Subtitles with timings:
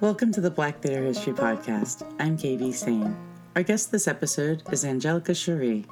[0.00, 2.08] Welcome to the Black Theater History Podcast.
[2.20, 3.16] I'm KB Sane.
[3.56, 5.86] Our guest this episode is Angelica Cheri.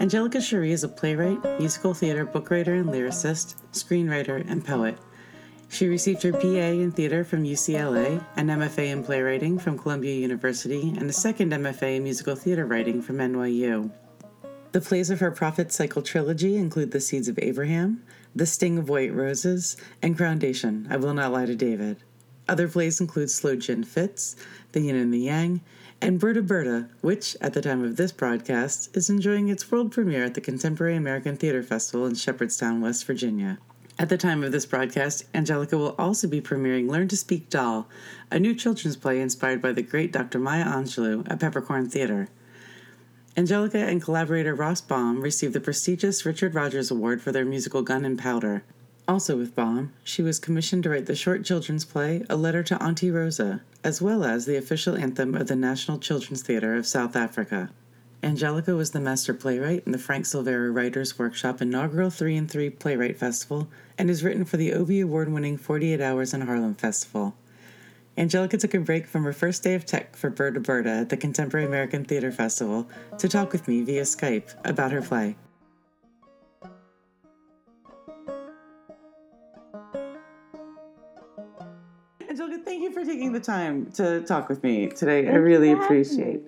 [0.00, 4.96] Angelica Cheri is a playwright, musical theater book writer and lyricist, screenwriter, and poet.
[5.68, 10.94] She received her BA in theater from UCLA, an MFA in playwriting from Columbia University,
[10.96, 13.90] and a second MFA in musical theater writing from NYU.
[14.72, 18.04] The plays of her Prophet Cycle trilogy include The Seeds of Abraham,
[18.34, 21.98] The Sting of White Roses, and Groundation, I Will Not Lie to David.
[22.48, 24.36] Other plays include Slow Gin Fits,
[24.72, 25.62] The Yin and the Yang,
[26.00, 30.24] and Berta Berta, which, at the time of this broadcast, is enjoying its world premiere
[30.24, 33.58] at the Contemporary American Theater Festival in Shepherdstown, West Virginia.
[33.98, 37.88] At the time of this broadcast, Angelica will also be premiering Learn to Speak Doll,
[38.30, 40.38] a new children's play inspired by the great Dr.
[40.38, 42.28] Maya Angelou at Peppercorn Theater.
[43.36, 48.04] Angelica and collaborator Ross Baum received the prestigious Richard Rodgers Award for their musical Gun
[48.04, 48.64] and Powder.
[49.06, 52.82] Also with Baum, she was commissioned to write the short children's play A Letter to
[52.82, 57.14] Auntie Rosa, as well as the official anthem of the National Children's Theatre of South
[57.14, 57.70] Africa.
[58.22, 62.70] Angelica was the master playwright in the Frank Silvera Writers Workshop inaugural 3 and 3
[62.70, 67.36] Playwright Festival and is written for the Obie Award winning 48 Hours in Harlem Festival.
[68.16, 71.18] Angelica took a break from her first day of tech for Berta Berta at the
[71.18, 75.36] Contemporary American Theater Festival to talk with me via Skype about her play.
[82.34, 85.28] Angelica, thank you for taking the time to talk with me today.
[85.28, 86.42] I really appreciate.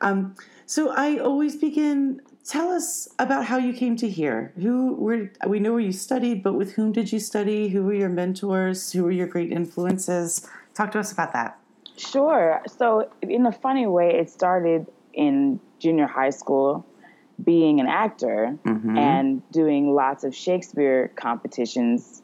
[0.00, 0.34] Um,
[0.64, 2.22] so I always begin.
[2.42, 4.54] Tell us about how you came to here.
[4.56, 7.68] Who were we know where you studied, but with whom did you study?
[7.68, 8.92] Who were your mentors?
[8.92, 10.48] Who were your great influences?
[10.72, 11.58] Talk to us about that.
[11.98, 12.62] Sure.
[12.66, 16.86] So, in a funny way, it started in junior high school,
[17.44, 18.96] being an actor Mhm.
[18.96, 22.22] and doing lots of Shakespeare competitions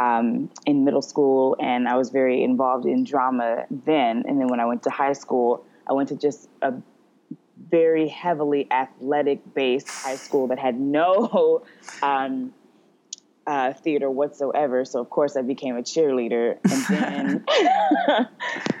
[0.00, 1.56] um, in middle school.
[1.60, 4.24] And I was very involved in drama then.
[4.26, 6.72] And then when I went to high school, I went to just a
[7.68, 11.62] very heavily athletic based high school that had no
[12.02, 12.54] um,
[13.46, 14.86] uh, theater whatsoever.
[14.86, 18.28] So of course I became a cheerleader, and then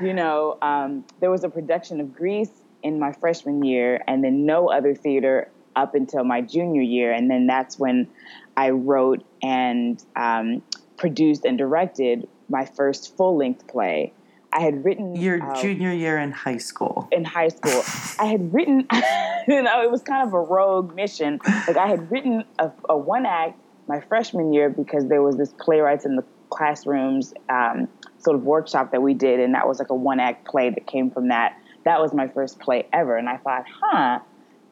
[0.00, 4.46] you know um, there was a production of Grease in my freshman year, and then
[4.46, 8.08] no other theater up until my junior year, and then that's when
[8.56, 10.62] I wrote and um,
[11.00, 14.12] produced and directed my first full length play.
[14.52, 17.08] I had written Your uh, junior year in high school.
[17.10, 17.82] in high school.
[18.18, 18.86] I had written,
[19.48, 21.40] you know, it was kind of a rogue mission.
[21.66, 25.52] Like I had written a, a one act my freshman year because there was this
[25.58, 27.88] playwrights in the classrooms um,
[28.18, 30.86] sort of workshop that we did, and that was like a one act play that
[30.86, 31.56] came from that.
[31.84, 34.18] That was my first play ever, and I thought, huh,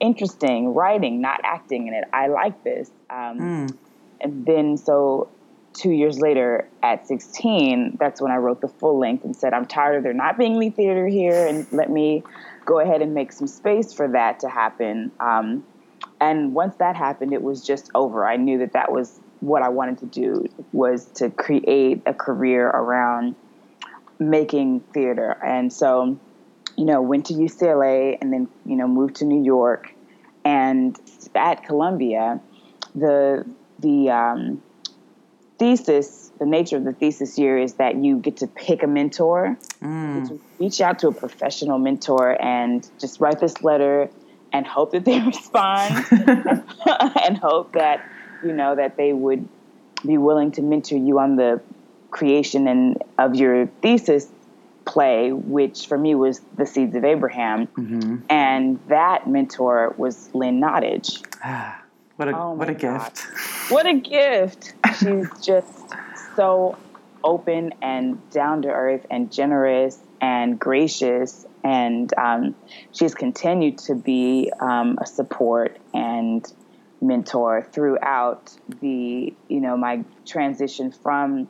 [0.00, 2.04] interesting writing, not acting in it.
[2.12, 2.90] I like this.
[3.10, 3.76] Um, Mm.
[4.20, 5.28] and then so
[5.78, 9.64] two years later at 16 that's when i wrote the full length and said i'm
[9.64, 12.22] tired of there not being lead theater here and let me
[12.68, 15.10] go ahead and make some space for that to happen.
[15.20, 15.64] Um,
[16.20, 18.26] and once that happened it was just over.
[18.28, 22.66] I knew that that was what i wanted to do was to create a career
[22.66, 23.36] around
[24.18, 25.38] making theater.
[25.44, 26.18] And so
[26.76, 29.94] you know went to ucla and then you know moved to new york.
[30.44, 30.98] And
[31.34, 32.40] at columbia
[32.94, 33.44] the
[33.78, 34.62] the um,
[35.58, 39.58] thesis, the nature of the thesis year is that you get to pick a mentor,
[39.82, 40.14] Mm.
[40.14, 44.10] You get to reach out to a professional mentor and just write this letter
[44.52, 46.04] and hope that they respond
[47.24, 48.04] and hope that
[48.42, 49.48] you know that they would
[50.04, 51.60] be willing to mentor you on the
[52.10, 54.26] creation and of your thesis
[54.84, 58.22] play, which for me was the Seeds of Abraham, Mhm.
[58.28, 61.22] and that mentor was Lynn Nottage.
[62.18, 63.26] What a Oh what a gift.
[63.70, 64.74] What a gift!
[64.98, 65.68] She's just
[66.34, 66.76] so
[67.22, 72.56] open and down to earth and generous and gracious, and um,
[72.92, 76.44] she's continued to be um, a support and
[77.00, 81.48] mentor throughout the you know my transition from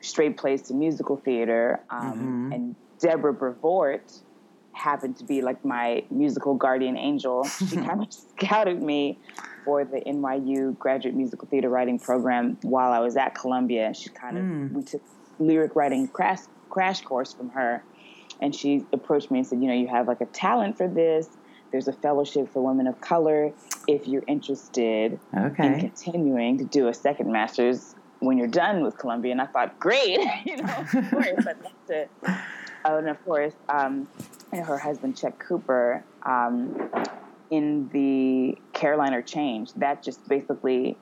[0.00, 1.80] straight plays to musical theater.
[1.90, 2.54] Um, Mhm.
[2.54, 4.10] And Deborah Brevoort
[4.72, 7.44] happened to be like my musical guardian angel.
[7.44, 9.18] She kind of scouted me
[9.64, 13.94] for the NYU graduate musical theater writing program while I was at Columbia.
[13.94, 14.72] She kind of Mm.
[14.72, 15.02] we took
[15.38, 16.40] lyric writing crash
[16.70, 17.82] crash course from her,
[18.40, 21.28] and she approached me and said, "You know, you have like a talent for this.
[21.70, 23.52] There's a fellowship for women of color.
[23.86, 29.32] If you're interested in continuing to do a second master's when you're done with Columbia,"
[29.32, 32.08] and I thought, "Great, you know, of course, I'd love to."
[32.84, 34.08] Oh, and of course, um,
[34.60, 36.90] her husband Chuck Cooper um,
[37.50, 39.72] in the Caroline, or Change.
[39.74, 40.96] That just basically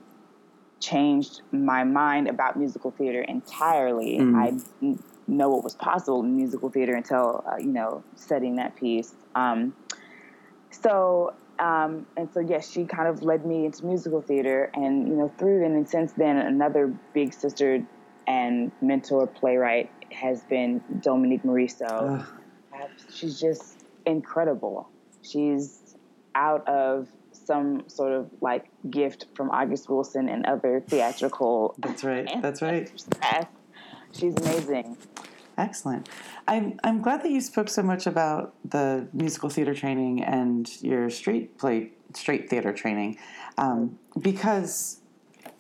[0.81, 4.19] changed my mind about musical theater entirely.
[4.19, 4.35] Mm.
[4.83, 9.15] I know what was possible in musical theater until uh, you know studying that piece.
[9.35, 9.75] Um,
[10.71, 15.15] so um, and so yes, she kind of led me into musical theater, and you
[15.15, 17.85] know through then and since then, another big sister
[18.27, 22.27] and mentor playwright has been Dominique Morisseau.
[23.21, 24.89] She's just incredible.
[25.23, 25.97] She's
[26.35, 31.75] out of some sort of like gift from August Wilson and other theatrical.
[31.79, 32.29] That's right.
[32.43, 32.91] That's right.
[34.13, 34.97] She's amazing.
[35.59, 36.09] Excellent.
[36.49, 41.11] I'm I'm glad that you spoke so much about the musical theater training and your
[41.11, 43.19] straight play straight theater training,
[43.59, 45.01] um, because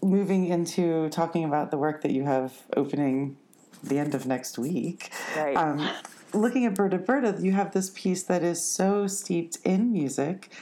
[0.02, 3.36] moving into talking about the work that you have opening
[3.82, 5.10] the end of next week.
[5.36, 5.54] Right.
[5.54, 5.90] Um,
[6.34, 10.52] looking at Berta Berta, you have this piece that is so steeped in music,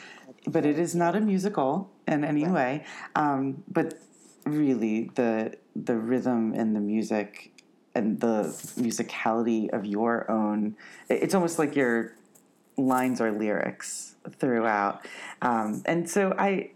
[0.46, 2.52] but it is not a musical in any right.
[2.52, 2.84] way.
[3.14, 3.94] Um, but
[4.44, 7.52] really, the the rhythm and the music
[7.94, 8.44] and the
[8.78, 10.76] musicality of your own,
[11.08, 12.14] it's almost like your
[12.76, 15.06] lines are lyrics throughout.
[15.42, 16.70] Um, and so, I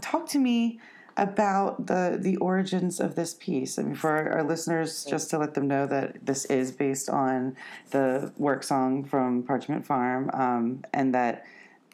[0.00, 0.80] talk to me
[1.18, 3.78] about the the origins of this piece.
[3.78, 7.10] I mean, for our, our, listeners, just to let them know that this is based
[7.10, 7.56] on
[7.90, 11.44] the work song from Parchman Farm, um, and that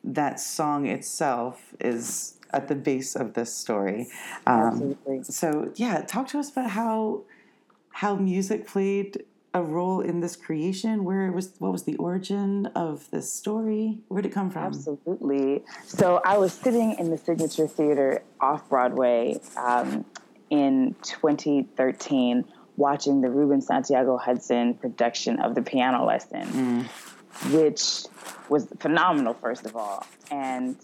[0.05, 4.09] that song itself is at the base of this story.
[4.47, 5.23] Um, Absolutely.
[5.25, 7.23] So, yeah, talk to us about how
[7.91, 11.05] how music played a role in this creation?
[11.05, 14.01] Where was what was the origin of this story?
[14.09, 14.65] Where did it come from?
[14.65, 15.63] Absolutely.
[15.87, 20.05] So I was sitting in the Signature Theater off Broadway um,
[20.51, 22.45] in 2013,
[22.77, 27.53] watching the Ruben Santiago Hudson production of the Piano Lesson, mm.
[27.53, 28.07] which
[28.49, 30.77] was phenomenal, first of all, and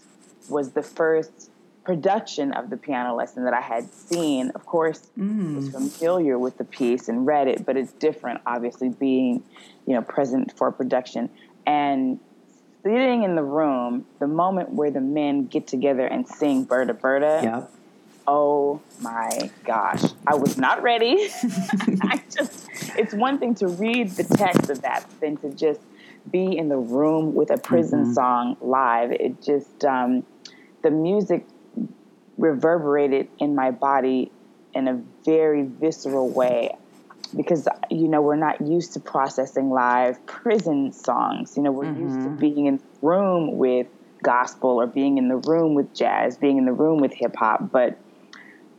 [0.49, 1.50] was the first
[1.83, 5.55] production of the piano lesson that I had seen, of course, mm.
[5.55, 9.43] was familiar with the piece and read it, but it's different, obviously, being,
[9.87, 11.29] you know, present for production.
[11.65, 12.19] And
[12.83, 17.41] sitting in the room, the moment where the men get together and sing Berta Berta.
[17.43, 17.71] Yep.
[18.27, 20.03] Oh my gosh.
[20.27, 21.29] I was not ready.
[22.01, 25.81] I just it's one thing to read the text of that than to just
[26.29, 28.13] be in the room with a prison mm-hmm.
[28.13, 29.11] song live.
[29.11, 30.23] It just um,
[30.83, 31.45] the music
[32.41, 34.31] reverberated in my body
[34.73, 36.75] in a very visceral way
[37.35, 42.01] because you know we're not used to processing live prison songs you know we're mm-hmm.
[42.01, 42.35] used to mm-hmm.
[42.37, 43.87] being in the room with
[44.23, 47.71] gospel or being in the room with jazz being in the room with hip hop
[47.71, 47.97] but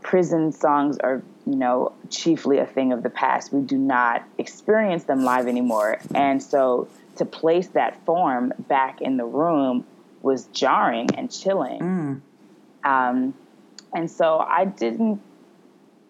[0.03, 5.05] prison songs are you know chiefly a thing of the past we do not experience
[5.05, 9.85] them live anymore and so to place that form back in the room
[10.21, 12.21] was jarring and chilling mm.
[12.89, 13.35] um,
[13.95, 15.21] and so I didn't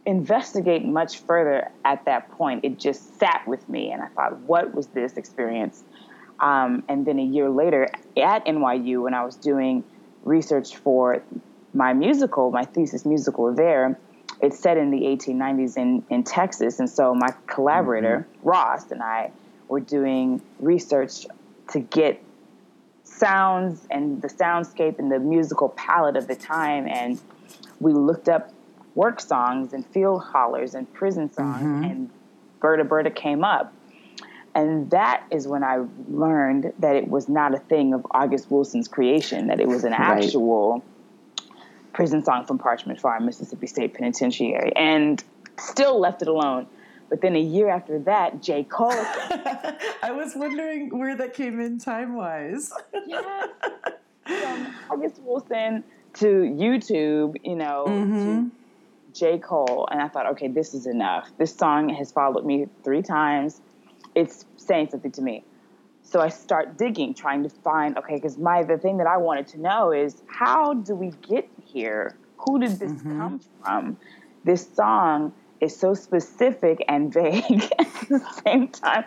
[0.05, 2.65] investigate much further at that point.
[2.65, 5.85] It just sat with me, and I thought, what was this experience?
[6.41, 9.85] Um, and then a year later at NYU, when I was doing
[10.25, 11.23] research for
[11.73, 13.99] my musical, my thesis musical there,
[14.41, 16.81] it's set in the 1890s in, in Texas.
[16.81, 18.49] And so my collaborator, mm-hmm.
[18.49, 19.31] Ross, and I
[19.69, 21.27] were doing research
[21.71, 22.21] to get
[23.05, 27.21] sounds and the soundscape and the musical palette of the time and
[27.83, 28.53] we looked up
[28.95, 31.85] work songs and field hollers and prison songs, mm-hmm.
[31.85, 32.11] and
[32.61, 33.75] Berta Berta came up.
[34.55, 38.87] And that is when I learned that it was not a thing of August Wilson's
[38.87, 40.23] creation, that it was an right.
[40.23, 40.85] actual
[41.95, 45.23] prison song from Parchman Farm, Mississippi State Penitentiary, and
[45.59, 46.67] still left it alone.
[47.09, 48.65] But then a year after that, J.
[48.65, 48.91] Cole.
[50.03, 52.73] I was wondering where that came in time wise.
[53.07, 53.51] yes.
[54.25, 55.85] From August Wilson
[56.15, 58.49] to YouTube, you know, mm-hmm.
[58.49, 58.51] to
[59.13, 59.39] J.
[59.39, 61.31] Cole, and I thought, okay, this is enough.
[61.39, 63.61] This song has followed me three times.
[64.15, 65.45] It's saying something to me.
[66.03, 69.49] So I start digging, trying to find, okay, because my the thing that I wanted
[69.49, 72.17] to know is how do we get here?
[72.39, 73.19] Who did this mm-hmm.
[73.19, 73.97] come from?
[74.45, 79.05] This song is so specific and vague at the same time.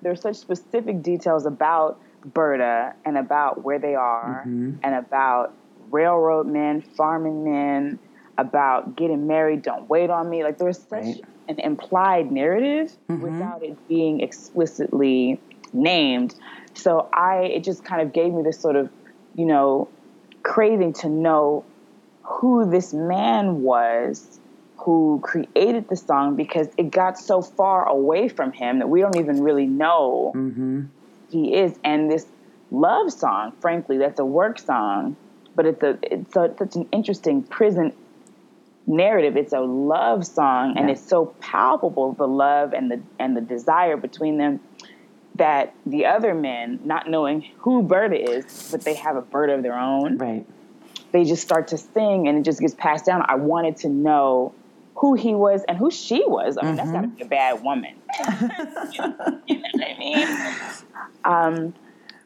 [0.00, 4.78] There's such specific details about Berta and about where they are mm-hmm.
[4.82, 5.54] and about
[5.90, 7.98] railroad men, farming men,
[8.38, 10.44] about getting married, don't wait on me.
[10.44, 11.24] Like there's such right.
[11.48, 13.20] an implied narrative mm-hmm.
[13.20, 15.40] without it being explicitly
[15.72, 16.34] named.
[16.74, 18.88] So I it just kind of gave me this sort of,
[19.34, 19.88] you know,
[20.44, 21.64] craving to know
[22.22, 24.38] who this man was
[24.76, 29.16] who created the song because it got so far away from him that we don't
[29.16, 30.84] even really know mm-hmm.
[31.30, 31.76] he is.
[31.82, 32.26] And this
[32.70, 35.16] love song, frankly, that's a work song
[35.58, 37.92] but it's a it's, a, such an interesting prison
[38.86, 39.36] narrative.
[39.36, 43.96] It's a love song, and it's so palpable the love and the and the desire
[43.96, 44.60] between them
[45.34, 49.64] that the other men, not knowing who Berta is, but they have a Berta of
[49.64, 50.46] their own, right?
[51.10, 53.24] They just start to sing, and it just gets passed down.
[53.26, 54.54] I wanted to know
[54.94, 56.56] who he was and who she was.
[56.56, 56.76] I mean, mm-hmm.
[56.76, 57.96] that's got to be a bad woman.
[58.28, 58.28] you,
[59.00, 60.54] know, you know what I mean?
[61.24, 61.74] Um,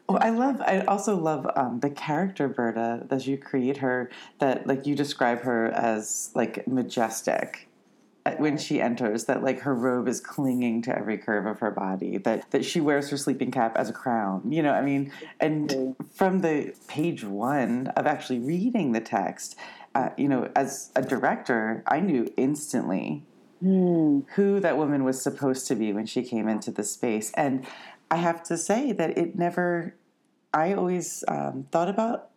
[0.07, 0.61] well, I love.
[0.61, 4.09] I also love um, the character Berta as you create her.
[4.39, 7.69] That like you describe her as like majestic
[8.25, 9.25] uh, when she enters.
[9.25, 12.17] That like her robe is clinging to every curve of her body.
[12.17, 14.51] That that she wears her sleeping cap as a crown.
[14.51, 19.55] You know, I mean, and from the page one of actually reading the text,
[19.95, 23.23] uh, you know, as a director, I knew instantly
[23.63, 24.25] mm.
[24.35, 27.65] who that woman was supposed to be when she came into the space, and
[28.13, 29.95] I have to say that it never,
[30.53, 32.29] I always um, thought about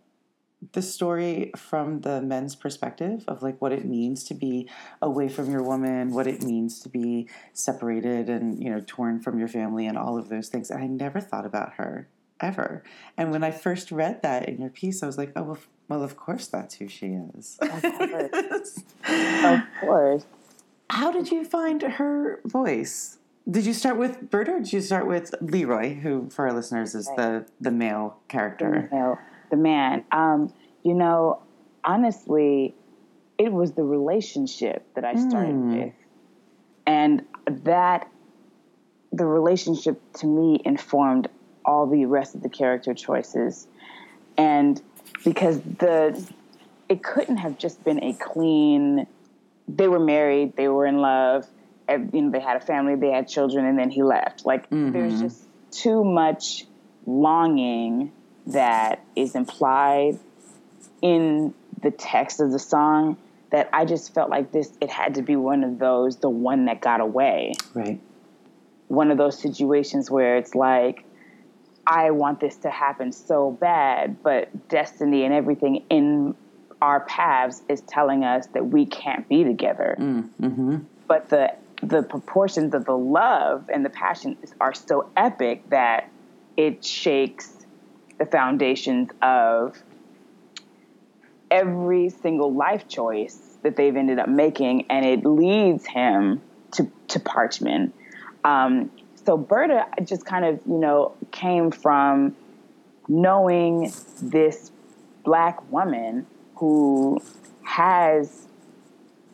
[0.73, 4.71] the story from the men's perspective of like what it means to be
[5.03, 9.39] away from your woman, what it means to be separated and, you know, torn from
[9.39, 10.71] your family and all of those things.
[10.71, 12.09] And I never thought about her
[12.41, 12.83] ever.
[13.19, 15.59] And when I first read that in your piece, I was like, oh, well,
[15.91, 17.59] well of course that's who she is.
[17.61, 18.83] Of course.
[19.45, 20.25] of course.
[20.89, 23.19] How did you find her voice?
[23.49, 26.95] Did you start with Berta or did you start with Leroy, who for our listeners
[26.95, 27.17] is right.
[27.17, 28.89] the, the male character?
[28.91, 29.19] The, male,
[29.51, 30.05] the man.
[30.11, 31.43] Um, you know,
[31.85, 32.75] honestly,
[33.39, 35.85] it was the relationship that I started mm.
[35.85, 35.95] with.
[36.87, 38.11] And that
[39.13, 41.29] the relationship to me informed
[41.65, 43.69] all the rest of the character choices.
[44.37, 44.81] And
[45.25, 46.21] because the
[46.89, 49.07] it couldn't have just been a clean
[49.69, 51.47] they were married, they were in love,
[51.89, 54.45] you know, they had a family, they had children, and then he left.
[54.45, 54.93] Like mm-hmm.
[54.93, 56.67] there's just too much
[57.07, 58.13] longing
[58.47, 60.19] that is implied
[61.03, 63.17] in the text of the song
[63.51, 66.67] that I just felt like this it had to be one of those the one
[66.67, 67.55] that got away.
[67.75, 68.01] Right.
[68.89, 71.05] One of those situations where it's like
[71.87, 76.35] I want this to happen so bad, but destiny and everything in
[76.83, 79.97] our paths is telling us that we can't be together.
[79.99, 80.77] Mm, mm-hmm.
[81.07, 86.11] But the the proportions of the love and the passion are so epic that
[86.57, 87.53] it shakes
[88.19, 89.83] the foundations of
[91.51, 96.41] every single life choice that they've ended up making, and it leads him
[96.73, 97.93] to to Parchman.
[98.45, 98.91] Um,
[99.25, 102.37] so Berta just kind of you know came from
[103.09, 103.93] knowing
[104.23, 104.71] this
[105.25, 107.21] black woman who
[107.63, 108.47] has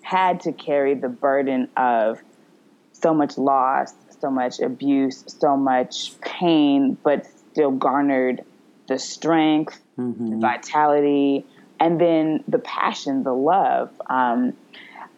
[0.03, 2.21] had to carry the burden of
[3.03, 8.45] so much loss, so much abuse, so much pain, but still garnered
[8.89, 10.31] the strength, mm-hmm.
[10.31, 11.45] the vitality,
[11.81, 13.91] and then the passion, the love.
[14.09, 14.55] Um,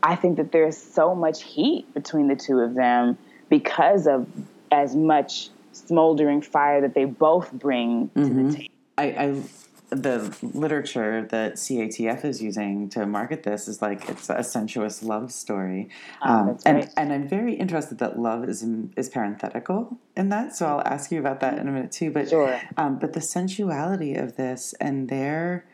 [0.02, 4.26] I think that there's so much heat between the two of them because of
[4.72, 8.22] as much smoldering fire that they both bring mm-hmm.
[8.22, 8.50] to the mm-hmm.
[8.50, 8.74] table.
[8.96, 9.42] I, I
[9.90, 15.30] the literature that CATF is using to market this is like it's a sensuous love
[15.30, 15.88] story,
[16.22, 16.90] oh, um, and right.
[16.96, 18.64] and I'm very interested that love is
[18.96, 20.56] is parenthetical in that.
[20.56, 22.10] So I'll ask you about that in a minute too.
[22.10, 22.60] But sure.
[22.76, 25.66] um, but the sensuality of this and their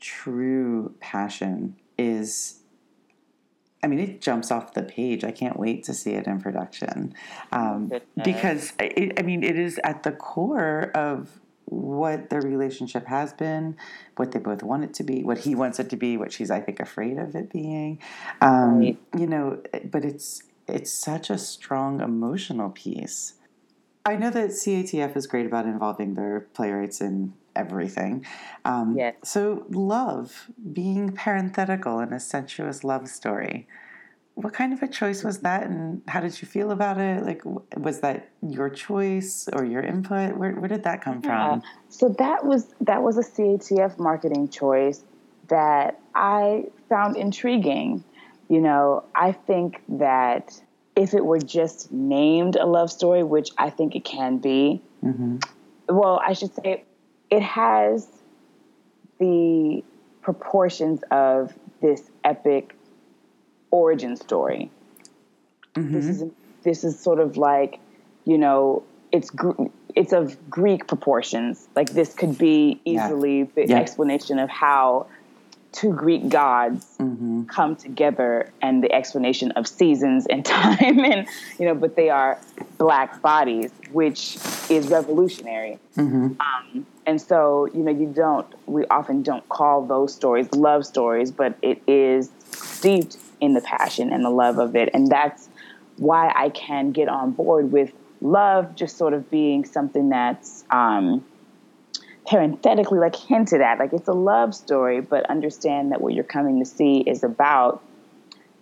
[0.00, 2.60] true passion is.
[3.82, 5.22] I mean, it jumps off the page.
[5.22, 7.14] I can't wait to see it in production
[7.52, 7.92] um,
[8.24, 13.76] because it, I mean, it is at the core of what their relationship has been,
[14.16, 16.50] what they both want it to be, what he wants it to be, what she's
[16.50, 18.00] I think afraid of it being.
[18.40, 18.98] Um, right.
[19.18, 23.34] You know, but it's it's such a strong emotional piece.
[24.04, 28.24] I know that CATF is great about involving their playwrights in everything.
[28.64, 29.16] Um, yes.
[29.24, 33.66] So love being parenthetical in a sensuous love story
[34.36, 35.64] what kind of a choice was that?
[35.64, 37.24] And how did you feel about it?
[37.24, 37.42] Like
[37.76, 40.36] was that your choice or your input?
[40.36, 41.48] Where, where did that come yeah.
[41.48, 41.62] from?
[41.88, 45.02] So that was that was a catf marketing choice
[45.48, 48.04] that i found intriguing.
[48.48, 50.60] You know i think that
[50.94, 55.38] if it were just named a love story which i think it can be mm-hmm.
[55.88, 56.84] well i should say
[57.28, 58.06] it has
[59.18, 59.82] the
[60.22, 62.75] proportions of this epic
[63.70, 64.70] origin story.
[65.74, 65.94] Mm-hmm.
[65.94, 66.24] This is
[66.62, 67.78] this is sort of like,
[68.24, 68.82] you know,
[69.12, 69.30] it's
[69.94, 71.68] it's of Greek proportions.
[71.74, 73.44] Like this could be easily yeah.
[73.54, 73.78] the yeah.
[73.78, 75.06] explanation of how
[75.72, 77.44] two Greek gods mm-hmm.
[77.44, 82.38] come together and the explanation of seasons and time and you know, but they are
[82.78, 84.36] black bodies, which
[84.70, 85.78] is revolutionary.
[85.96, 86.40] Mm-hmm.
[86.40, 91.30] Um, and so, you know, you don't we often don't call those stories love stories,
[91.30, 94.88] but it is steeped in the passion and the love of it.
[94.94, 95.48] And that's
[95.96, 101.24] why I can get on board with love just sort of being something that's um,
[102.28, 103.78] parenthetically like hinted at.
[103.78, 107.82] Like it's a love story, but understand that what you're coming to see is about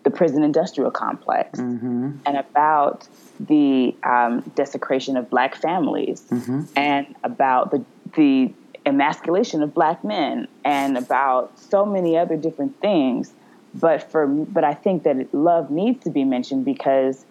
[0.02, 2.10] the prison industrial complex Mm-hmm.
[2.26, 3.08] and about
[3.40, 6.62] the um, desecration of black families Mm-hmm.
[6.76, 8.52] and about the the
[8.86, 13.32] emasculation of black men and about so many other different things
[13.74, 17.24] but for but I think that love needs to be mentioned because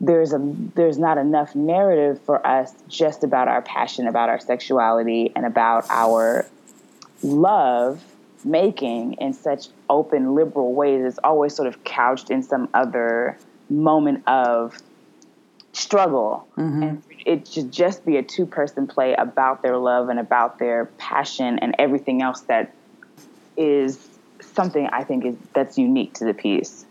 [0.00, 0.38] there's a
[0.74, 5.86] there's not enough narrative for us just about our passion about our sexuality and about
[5.90, 6.46] our
[7.22, 8.02] love
[8.44, 11.04] making in such open liberal ways.
[11.04, 14.78] It's always sort of couched in some other moment of
[15.72, 16.46] struggle.
[16.56, 16.82] Mm-hmm.
[16.82, 20.86] And it should just be a two person play about their love and about their
[20.98, 22.72] passion and everything else that
[23.56, 24.15] is
[24.56, 26.84] something i think is that's unique to the piece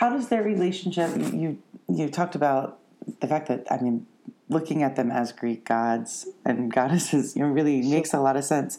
[0.00, 1.10] How does their relationship?
[1.42, 1.50] You,
[1.88, 2.78] you talked about
[3.22, 4.06] the fact that I mean,
[4.48, 8.42] looking at them as Greek gods and goddesses, you know, really makes a lot of
[8.44, 8.72] sense.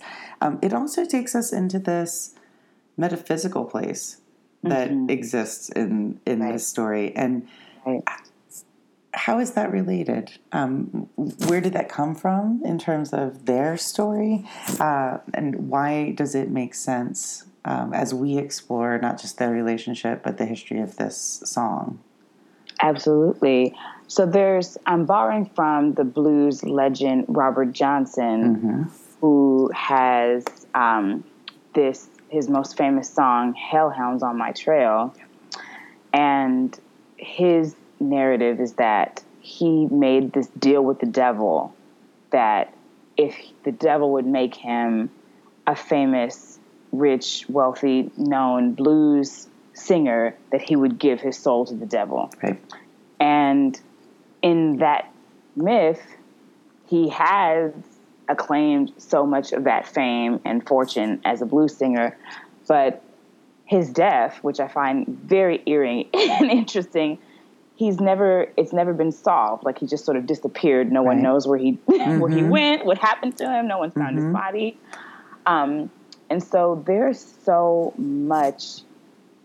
[0.44, 2.36] Um, it also takes us into this
[2.98, 4.04] metaphysical place
[4.64, 6.54] that exists in in Right.
[6.54, 7.48] this story, and
[7.88, 8.04] right
[9.14, 10.26] how is that related?
[10.52, 11.08] Um,
[11.48, 14.44] where did that come from in terms of their story,
[14.88, 20.24] uh, and why does it make sense um, as we explore not just their relationship
[20.24, 22.00] but the history of this song?
[22.82, 23.76] Absolutely.
[24.08, 31.24] So there's I'm borrowing from the blues legend Robert Johnson, who has um,
[31.74, 35.14] this his most famous song "Hellhounds on My Trail,"
[36.14, 36.78] and
[37.18, 41.74] his narrative is that he made this deal with the devil
[42.32, 42.74] that
[43.16, 45.10] if the devil would make him
[45.68, 46.55] a famous,
[46.98, 52.32] rich, wealthy, known blues singer, that he would give his soul to the devil.
[52.42, 52.62] Right.
[53.20, 53.80] And
[54.42, 55.12] in that
[55.56, 56.02] myth,
[56.88, 57.74] he has
[58.28, 62.18] acclaimed so much of that fame and fortune as a blues singer,
[62.68, 63.02] but
[63.66, 67.18] his death, which I find very eerie and interesting,
[67.76, 69.64] he's never it's never been solved.
[69.64, 70.92] Like he just sort of disappeared.
[70.92, 73.68] No one knows where he where he went, what happened to him.
[73.68, 74.78] No one's found his body.
[75.46, 75.90] Um,
[76.30, 78.82] and so there's so much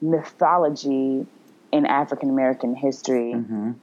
[0.01, 1.27] mythology
[1.73, 3.33] in African American history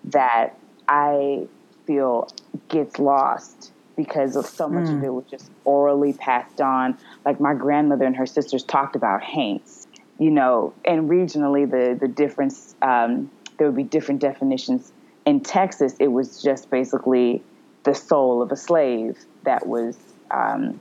[0.05, 0.57] that
[0.87, 1.47] I
[1.85, 2.27] feel
[2.69, 6.97] gets lost because of so much of it was just orally passed on.
[7.25, 9.87] Like my grandmother and her sisters talked about haints,
[10.19, 14.91] you know, and regionally the the difference um, there would be different definitions.
[15.25, 17.43] In Texas, it was just basically
[17.83, 19.97] the soul of a slave that was
[20.31, 20.79] um,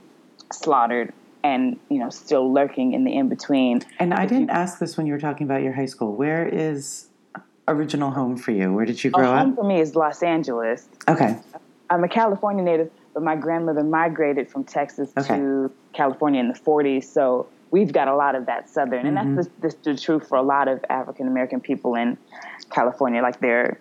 [0.51, 3.81] slaughtered and you know still lurking in the in between.
[3.99, 6.15] And I didn't ask this when you were talking about your high school.
[6.15, 7.07] Where is
[7.67, 8.73] original home for you?
[8.73, 9.55] Where did you grow oh, home up?
[9.55, 10.87] for me is Los Angeles.
[11.07, 11.37] Okay.
[11.89, 15.37] I'm a California native, but my grandmother migrated from Texas Okay.
[15.37, 17.05] to California in the 40s.
[17.05, 20.37] So we've got a lot of that Southern, and that's the, the, the truth for
[20.37, 22.17] a lot of African American people in
[22.69, 23.21] California.
[23.21, 23.79] Like they're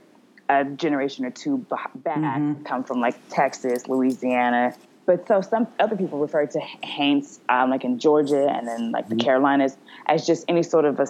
[0.48, 2.62] a generation or two back, mm-hmm.
[2.64, 4.74] come from like Texas, Louisiana.
[5.06, 9.08] But so some other people refer to Haints, um, like in Georgia and then like
[9.08, 11.06] the Carolinas, as just any sort of a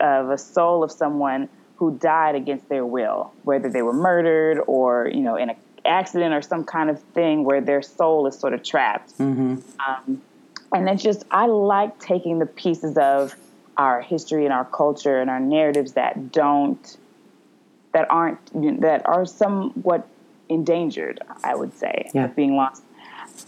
[0.00, 5.08] of a soul of someone who died against their will, whether they were murdered or
[5.12, 5.56] you know in an
[5.86, 9.14] accident or some kind of thing where their soul is sort of trapped.
[9.18, 10.20] Um,
[10.72, 13.34] and it's just I like taking the pieces of
[13.78, 16.96] our history and our culture and our narratives that don't
[17.92, 20.06] that aren't that are somewhat
[20.50, 21.20] endangered.
[21.42, 22.26] I would say Yeah.
[22.26, 22.82] of being lost.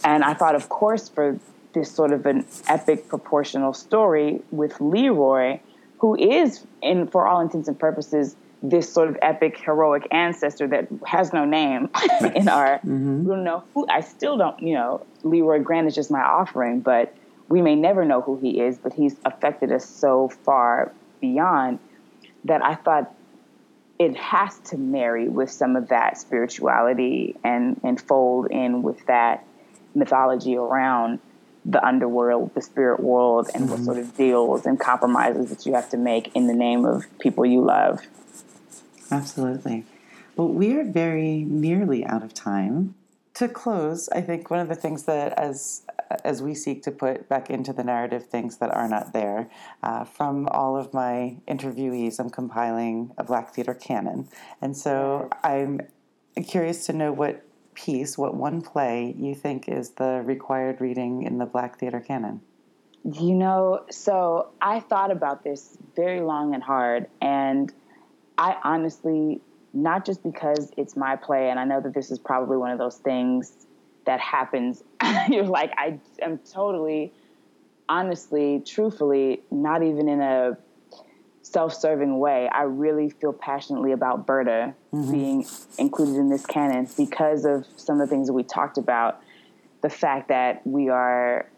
[0.03, 1.39] And I thought, of course, for
[1.73, 5.59] this sort of an epic proportional story with Leroy,
[5.99, 10.87] who is, in for all intents and purposes, this sort of epic heroic ancestor that
[11.05, 11.89] has no name
[12.35, 13.23] in our mm-hmm.
[13.23, 16.81] we don't know who I still don't you know Leroy Grant is just my offering
[16.81, 17.15] but
[17.49, 21.79] we may never know who he is but he's affected us so far beyond
[22.45, 23.13] that I thought
[23.97, 29.43] it has to marry with some of that spirituality and and fold in with that
[29.95, 31.19] mythology around
[31.63, 35.89] the underworld, the spirit world, and what sort of deals and compromises that you have
[35.89, 38.01] to make in the name of people you love.
[39.11, 39.85] Absolutely.
[40.35, 42.95] Well, we are very nearly out of time.
[43.35, 45.83] To close, I think one of the things that, as
[46.25, 49.49] as we seek to put back into the narrative things that are not there,
[49.81, 54.27] uh, from all of my interviewees, I'm compiling a Black Theater canon,
[54.61, 55.81] and so I'm
[56.47, 57.45] curious to know what
[57.81, 62.41] piece, what one play you think is the required reading in the Black Theater canon.
[63.03, 67.73] You know, so I thought about this very long and hard, and
[68.37, 69.41] I honestly,
[69.73, 72.77] not just because it's my play, and I know that this is probably one of
[72.77, 73.65] those things
[74.05, 74.83] that happens.
[75.29, 77.11] You're like, I am totally,
[77.89, 80.57] honestly, truthfully, not even in a
[81.43, 82.47] self-serving way.
[82.49, 85.11] I really feel passionately about Berta mm-hmm.
[85.11, 85.45] being
[85.77, 89.21] included in this canon because of some of the things that we talked about.
[89.81, 91.49] The fact that we are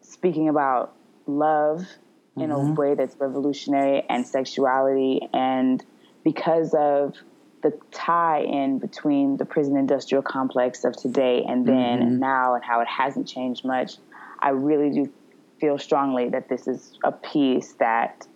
[0.00, 0.94] speaking about
[1.26, 2.42] love mm-hmm.
[2.42, 2.74] in a mm-hmm.
[2.74, 5.84] way that's revolutionary and sexuality and
[6.24, 7.16] because of
[7.62, 12.02] the tie in between the prison industrial complex of today and then mm-hmm.
[12.02, 13.96] and now and how it hasn't changed much
[14.40, 15.12] i really do
[15.60, 18.26] feel strongly that this is a piece that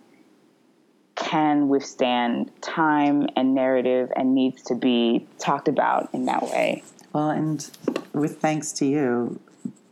[1.31, 7.29] can withstand time and narrative and needs to be talked about in that way well
[7.29, 7.69] and
[8.13, 9.39] with thanks to you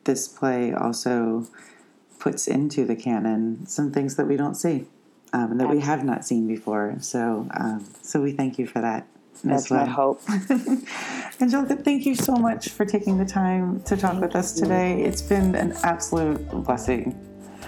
[0.03, 1.47] this play also
[2.19, 4.85] puts into the canon some things that we don't see
[5.33, 6.95] um, that we have not seen before.
[6.99, 9.07] So, um, so we thank you for that.
[9.43, 9.85] That's well.
[9.85, 10.21] my hope.
[11.41, 15.01] Angelica, thank you so much for taking the time to talk thank with us today.
[15.01, 17.11] It's been an absolute blessing.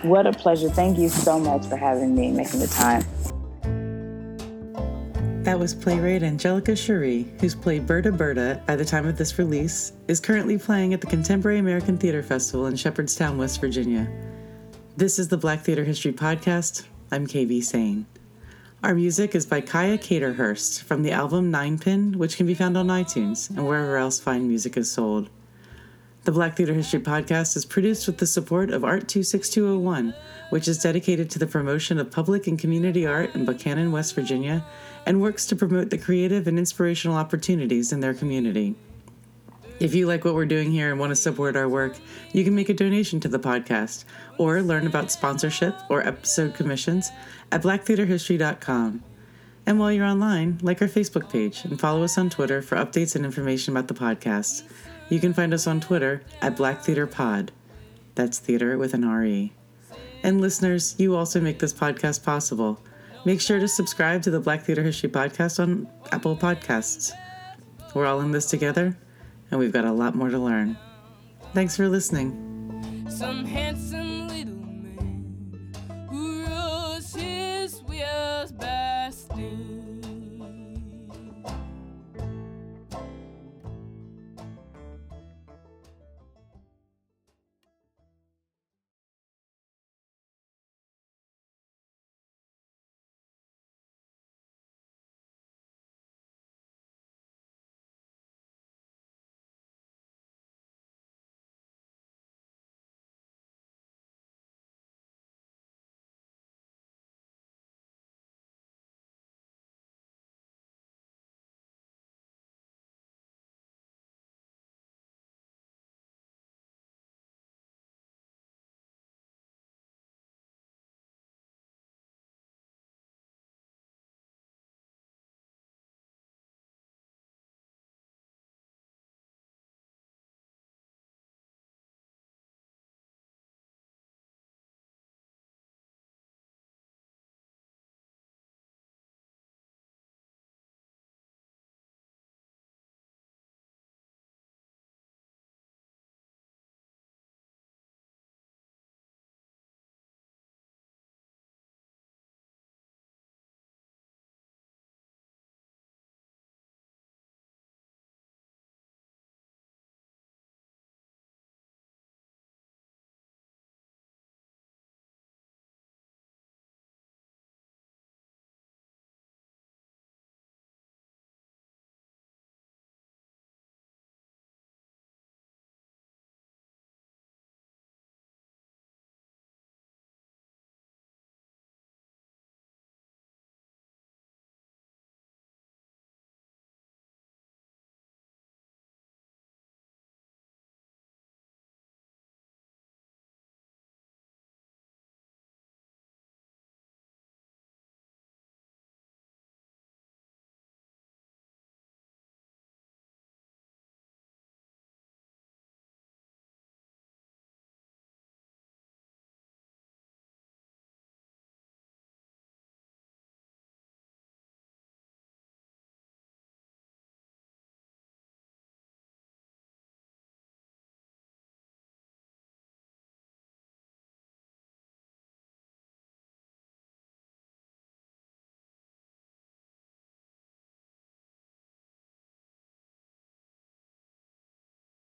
[0.01, 0.69] What a pleasure.
[0.69, 3.05] Thank you so much for having me, making the time.
[5.51, 9.91] That was playwright Angelica Cheri, who's played Berta Berta by the time of this release,
[10.07, 14.09] is currently playing at the Contemporary American Theater Festival in Shepherdstown, West Virginia.
[14.95, 16.85] This is the Black Theater History Podcast.
[17.11, 18.05] I'm KB Sane.
[18.81, 22.77] Our music is by Kaya Caterhurst from the album Nine Pin, which can be found
[22.77, 25.29] on iTunes and wherever else fine music is sold.
[26.23, 30.13] The Black Theater History Podcast is produced with the support of Art 26201,
[30.51, 34.63] which is dedicated to the promotion of public and community art in Buckhannon, West Virginia,
[35.05, 38.75] and works to promote the creative and inspirational opportunities in their community.
[39.79, 41.97] If you like what we're doing here and want to support our work,
[42.33, 44.03] you can make a donation to the podcast
[44.37, 47.09] or learn about sponsorship or episode commissions
[47.51, 49.03] at blacktheaterhistory.com.
[49.65, 53.15] And while you're online, like our Facebook page and follow us on Twitter for updates
[53.15, 54.63] and information about the podcast.
[55.09, 57.51] You can find us on Twitter at Black Theater Pod.
[58.13, 59.51] That's theater with an RE.
[60.23, 62.79] And listeners, you also make this podcast possible.
[63.23, 67.11] Make sure to subscribe to the Black Theater History Podcast on Apple Podcasts.
[67.93, 68.97] We're all in this together
[69.51, 70.77] and we've got a lot more to learn.
[71.53, 73.07] Thanks for listening.